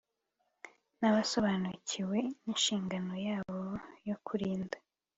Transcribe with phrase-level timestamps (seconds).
[0.99, 3.59] nabasobanukiwe ninshingano yabo
[4.07, 4.77] yo kurinda